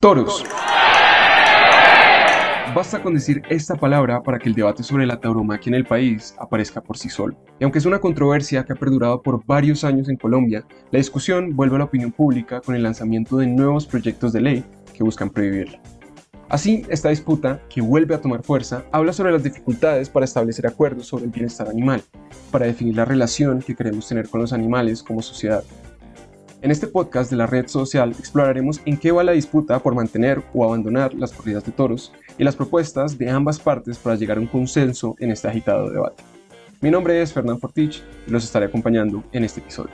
[0.00, 0.44] Toros.
[2.72, 6.36] Basta con decir esta palabra para que el debate sobre la tauromaquia en el país
[6.38, 7.36] aparezca por sí solo.
[7.58, 11.56] Y aunque es una controversia que ha perdurado por varios años en Colombia, la discusión
[11.56, 14.64] vuelve a la opinión pública con el lanzamiento de nuevos proyectos de ley
[14.96, 15.80] que buscan prohibirla.
[16.48, 21.08] Así, esta disputa, que vuelve a tomar fuerza, habla sobre las dificultades para establecer acuerdos
[21.08, 22.04] sobre el bienestar animal,
[22.52, 25.64] para definir la relación que queremos tener con los animales como sociedad,
[26.60, 30.42] en este podcast de la red social exploraremos en qué va la disputa por mantener
[30.52, 34.40] o abandonar las corridas de toros y las propuestas de ambas partes para llegar a
[34.40, 36.22] un consenso en este agitado debate.
[36.80, 39.92] Mi nombre es Fernán Fortich y los estaré acompañando en este episodio.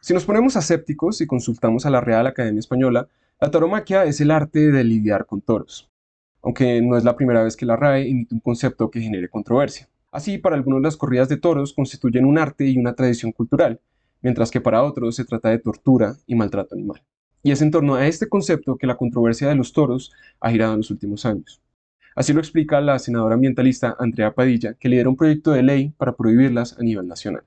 [0.00, 3.08] Si nos ponemos asépticos y consultamos a la Real Academia Española,
[3.40, 5.90] la tauromaquia es el arte de lidiar con toros,
[6.42, 9.88] aunque no es la primera vez que la RAE emite un concepto que genere controversia.
[10.12, 13.80] Así, para algunos las corridas de toros constituyen un arte y una tradición cultural,
[14.20, 17.02] mientras que para otros se trata de tortura y maltrato animal.
[17.42, 20.74] Y es en torno a este concepto que la controversia de los toros ha girado
[20.74, 21.62] en los últimos años.
[22.14, 26.14] Así lo explica la senadora ambientalista Andrea Padilla, que lidera un proyecto de ley para
[26.14, 27.44] prohibirlas a nivel nacional.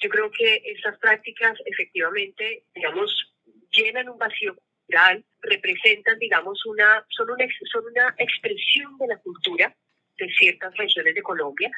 [0.00, 3.34] Yo creo que estas prácticas efectivamente, digamos,
[3.70, 9.76] llenan un vacío cultural, representan, digamos, una, son, una, son una expresión de la cultura
[10.18, 11.70] de ciertas regiones de Colombia,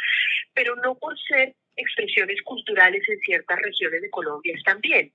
[0.55, 5.12] pero no por ser expresiones culturales en ciertas regiones de Colombia están bien,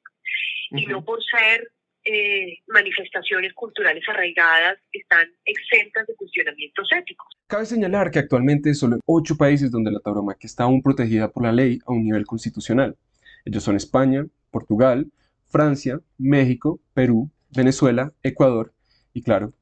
[0.72, 1.72] y no por ser
[2.08, 7.28] eh, manifestaciones culturales arraigadas están exentas de cuestionamientos éticos.
[7.48, 11.44] Cabe señalar que actualmente solo hay ocho países donde la tauromaquia está aún protegida por
[11.44, 12.96] la ley a un nivel constitucional.
[13.44, 15.08] Ellos son España, Portugal,
[15.48, 18.74] Francia, México, Perú, Venezuela, Ecuador
[19.14, 19.54] y, claro,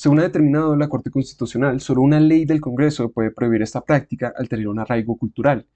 [0.00, 4.32] Según ha determinado la Corte Constitucional, solo una ley del Congreso puede prohibir esta práctica
[4.38, 5.66] al tener un arraigo cultural.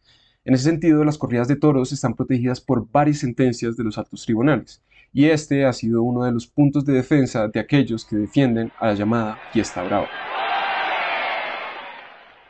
[0.44, 4.24] En ese sentido, las corridas de toros están protegidas por varias sentencias de los altos
[4.24, 4.80] tribunales,
[5.12, 8.86] y este ha sido uno de los puntos de defensa de aquellos que defienden a
[8.86, 10.08] la llamada fiesta brava.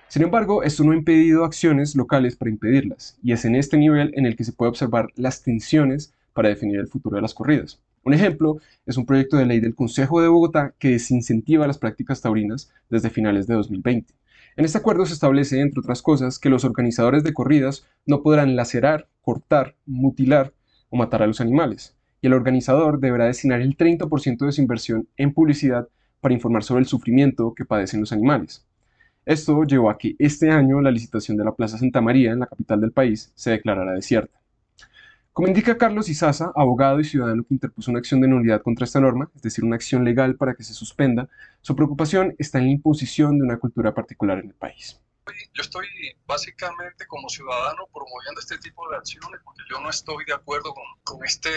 [0.09, 4.13] Sin embargo, esto no ha impedido acciones locales para impedirlas, y es en este nivel
[4.15, 7.81] en el que se puede observar las tensiones para definir el futuro de las corridas.
[8.05, 12.21] Un ejemplo es un proyecto de ley del Consejo de Bogotá que desincentiva las prácticas
[12.21, 14.13] taurinas desde finales de 2020.
[14.57, 18.57] En este acuerdo se establece, entre otras cosas, que los organizadores de corridas no podrán
[18.57, 20.53] lacerar, cortar, mutilar
[20.91, 25.09] o matar a los animales, y el organizador deberá destinar el 30% de su inversión
[25.17, 25.89] en publicidad
[26.21, 28.67] para informar sobre el sufrimiento que padecen los animales.
[29.25, 32.47] Esto llevó a que este año la licitación de la Plaza Santa María, en la
[32.47, 34.42] capital del país, se declarara desierta.
[35.33, 39.01] Como indica Carlos Izaza, abogado y ciudadano que interpuso una acción de nulidad contra esta
[39.01, 41.27] norma, es decir, una acción legal para que se suspenda,
[41.63, 45.01] su preocupación está en la imposición de una cultura particular en el país.
[45.55, 45.87] Yo estoy
[46.27, 51.25] básicamente como ciudadano promoviendo este tipo de acciones porque yo no estoy de acuerdo con,
[51.25, 51.51] este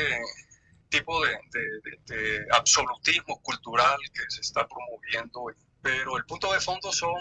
[0.88, 5.48] tipo de, absolutismo cultural que se está promoviendo,
[5.82, 7.16] pero el punto de fondo son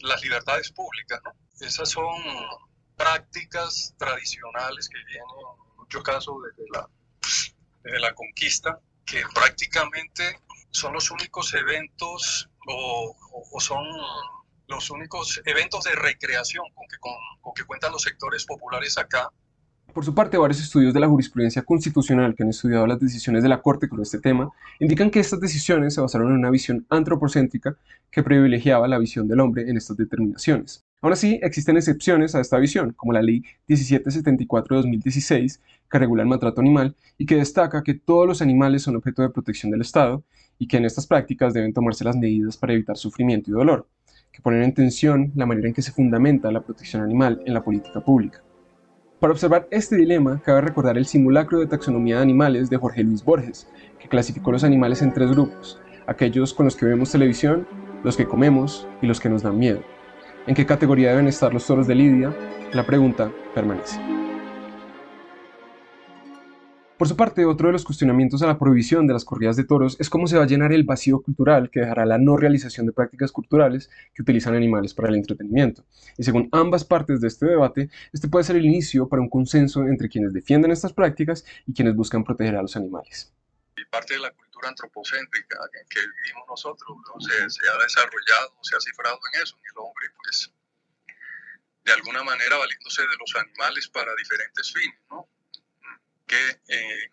[0.00, 1.32] las libertades públicas, ¿no?
[1.60, 2.12] Esas son
[3.02, 6.88] prácticas tradicionales que vienen en muchos casos desde la,
[7.82, 10.38] desde la conquista, que prácticamente
[10.70, 13.16] son los únicos eventos o,
[13.58, 13.84] son
[14.68, 19.28] los únicos eventos de recreación con que, con, con que cuentan los sectores populares acá
[19.92, 23.50] por su parte, varios estudios de la jurisprudencia constitucional que han estudiado las decisiones de
[23.50, 27.76] la Corte con este tema indican que estas decisiones se basaron en una visión antropocéntrica
[28.10, 30.86] que privilegiaba la visión del hombre en estas determinaciones.
[31.02, 36.22] Aún así, existen excepciones a esta visión, como la Ley 1774 de 2016, que regula
[36.22, 39.80] el maltrato animal y que destaca que todos los animales son objeto de protección del
[39.80, 40.22] Estado
[40.60, 43.88] y que en estas prácticas deben tomarse las medidas para evitar sufrimiento y dolor,
[44.30, 47.64] que ponen en tensión la manera en que se fundamenta la protección animal en la
[47.64, 48.40] política pública.
[49.18, 53.24] Para observar este dilema, cabe recordar el simulacro de taxonomía de animales de Jorge Luis
[53.24, 57.66] Borges, que clasificó los animales en tres grupos, aquellos con los que vemos televisión,
[58.04, 59.82] los que comemos y los que nos dan miedo.
[60.44, 62.34] ¿En qué categoría deben estar los toros de Lidia?
[62.72, 64.00] La pregunta permanece.
[66.98, 69.96] Por su parte, otro de los cuestionamientos a la prohibición de las corridas de toros
[70.00, 72.92] es cómo se va a llenar el vacío cultural que dejará la no realización de
[72.92, 75.84] prácticas culturales que utilizan animales para el entretenimiento.
[76.18, 79.86] Y según ambas partes de este debate, este puede ser el inicio para un consenso
[79.86, 83.32] entre quienes defienden estas prácticas y quienes buscan proteger a los animales.
[83.76, 88.76] Y parte de la cultura antropocéntrica en que vivimos nosotros se, se, ha desarrollado, se
[88.76, 90.52] ha cifrado en eso, en el hombre, pues
[91.84, 95.28] de alguna manera valiéndose de los animales para diferentes fines, ¿no?
[96.26, 97.10] Que, eh,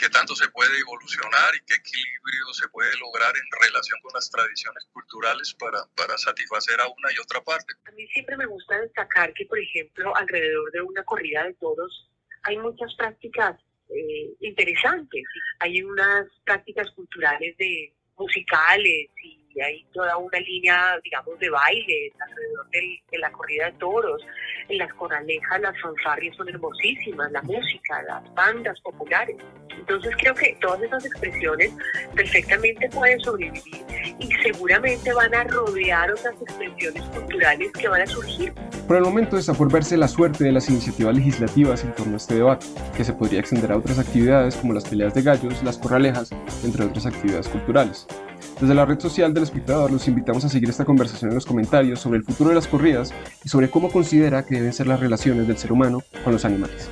[0.00, 4.30] qué tanto se puede evolucionar y qué equilibrio se puede lograr en relación con las
[4.30, 7.74] tradiciones culturales para, para satisfacer a una y otra parte.
[7.84, 12.08] A mí siempre me gusta destacar que, por ejemplo, alrededor de una corrida de toros
[12.44, 13.60] hay muchas prácticas
[13.94, 15.24] eh, interesantes.
[15.58, 22.70] Hay unas prácticas culturales de musicales y hay toda una línea, digamos, de baile alrededor
[22.70, 24.22] de la corrida de toros.
[24.68, 29.36] En las coralejas las fanfarrias son hermosísimas, la música, las bandas populares.
[29.80, 31.72] Entonces creo que todas esas expresiones
[32.14, 33.82] perfectamente pueden sobrevivir
[34.18, 38.52] y seguramente van a rodear otras expresiones culturales que van a surgir.
[38.86, 42.16] Por el momento está por verse la suerte de las iniciativas legislativas en torno a
[42.18, 42.66] este debate,
[42.96, 46.30] que se podría extender a otras actividades como las peleas de gallos, las corralejas,
[46.62, 48.06] entre otras actividades culturales.
[48.60, 52.00] Desde la red social del espectador los invitamos a seguir esta conversación en los comentarios
[52.00, 55.46] sobre el futuro de las corridas y sobre cómo considera que deben ser las relaciones
[55.46, 56.90] del ser humano con los animales.